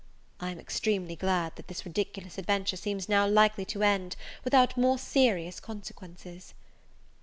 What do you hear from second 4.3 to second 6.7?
without more serious consequences.